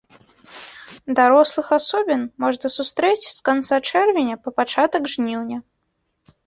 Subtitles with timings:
[1.19, 5.57] Дарослых асобін можна сустрэць з канца чэрвеня па пачатак жніўня.